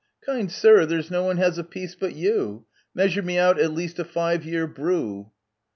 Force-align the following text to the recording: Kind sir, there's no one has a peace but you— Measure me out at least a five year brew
Kind 0.25 0.51
sir, 0.51 0.87
there's 0.87 1.11
no 1.11 1.23
one 1.25 1.37
has 1.37 1.59
a 1.59 1.63
peace 1.63 1.93
but 1.93 2.15
you— 2.15 2.65
Measure 2.95 3.21
me 3.21 3.37
out 3.37 3.59
at 3.59 3.71
least 3.71 3.99
a 3.99 4.03
five 4.03 4.43
year 4.43 4.65
brew 4.65 5.31